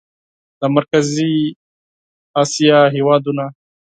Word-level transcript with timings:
د 0.59 0.61
مرکزي 0.75 1.31
اسیا 2.41 2.79
هېوادونه 2.95 3.45